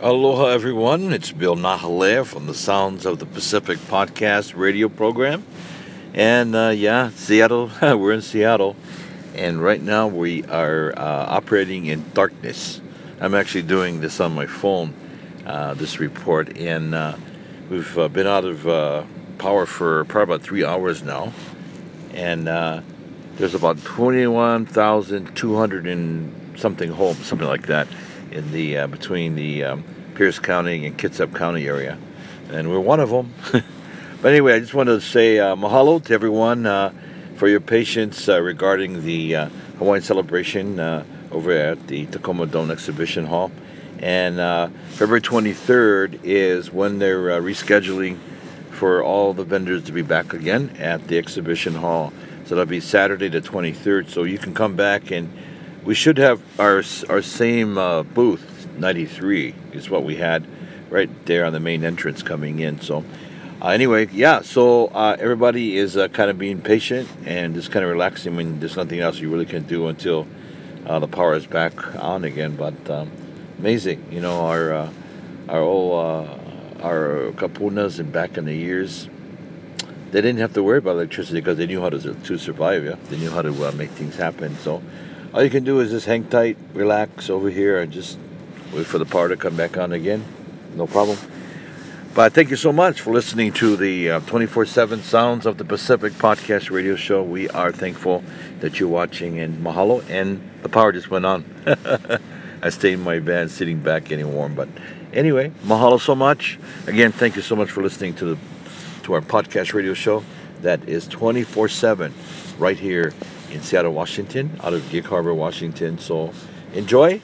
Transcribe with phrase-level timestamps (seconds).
[0.00, 1.12] Aloha, everyone.
[1.12, 5.44] It's Bill Nahale from the Sounds of the Pacific podcast radio program.
[6.14, 8.76] And uh, yeah, Seattle, we're in Seattle.
[9.34, 12.80] And right now we are uh, operating in darkness.
[13.20, 14.94] I'm actually doing this on my phone,
[15.44, 16.56] uh, this report.
[16.56, 17.16] And uh,
[17.68, 19.02] we've uh, been out of uh,
[19.38, 21.32] power for probably about three hours now.
[22.14, 22.46] And
[23.36, 27.88] there's about 21,200 and something homes, something like that
[28.32, 29.84] in the uh, between the um,
[30.14, 31.98] Pierce County and Kitsap County area,
[32.50, 33.32] and we're one of them.
[34.22, 36.92] but anyway, I just wanted to say uh, mahalo to everyone uh,
[37.36, 39.48] for your patience uh, regarding the uh,
[39.78, 43.50] Hawaiian celebration uh, over at the Tacoma Dome Exhibition Hall.
[44.00, 44.36] And
[44.90, 48.18] February 23rd is when they're rescheduling
[48.70, 52.12] for all the vendors to be back again at the exhibition hall.
[52.44, 54.08] So that'll be Saturday the 23rd.
[54.08, 55.30] So you can come back and
[55.88, 60.46] we should have our our same uh, booth 93 is what we had
[60.90, 63.02] right there on the main entrance coming in so
[63.62, 67.86] uh, anyway yeah so uh, everybody is uh, kind of being patient and just kind
[67.86, 70.26] of relaxing when there's nothing else you really can do until
[70.84, 73.10] uh, the power is back on again but um,
[73.58, 74.90] amazing you know our uh,
[75.48, 76.28] our old
[76.82, 79.08] our kupunas and back in the years
[80.10, 82.96] they didn't have to worry about electricity because they knew how to, to survive yeah.
[83.08, 84.82] They knew how to make things happen so
[85.32, 88.18] all you can do is just hang tight, relax over here, and just
[88.72, 90.24] wait for the power to come back on again.
[90.74, 91.18] No problem.
[92.14, 95.64] But thank you so much for listening to the 24 uh, 7 Sounds of the
[95.64, 97.22] Pacific podcast radio show.
[97.22, 98.24] We are thankful
[98.60, 100.08] that you're watching, and mahalo.
[100.08, 101.44] And the power just went on.
[102.62, 104.54] I stayed in my van sitting back getting warm.
[104.54, 104.68] But
[105.12, 106.58] anyway, mahalo so much.
[106.86, 108.38] Again, thank you so much for listening to the
[109.04, 110.22] to our podcast radio show
[110.60, 112.12] that is 24 7
[112.58, 113.14] right here
[113.50, 115.98] in Seattle, Washington, out of Gig Harbor, Washington.
[115.98, 116.32] So
[116.74, 117.20] enjoy,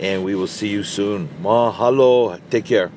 [0.00, 1.28] and we will see you soon.
[1.42, 2.40] Mahalo.
[2.50, 2.90] Take care.